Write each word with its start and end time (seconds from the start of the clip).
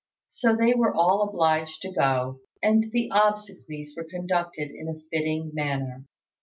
So 0.31 0.55
they 0.55 0.73
were 0.73 0.91
all 0.91 1.21
obliged 1.29 1.83
to 1.83 1.91
go, 1.91 2.39
and 2.63 2.89
the 2.91 3.11
obsequies 3.13 3.93
were 3.95 4.03
conducted 4.03 4.71
in 4.71 4.87
a 4.89 4.99
fitting 5.15 5.51
manner. 5.53 6.05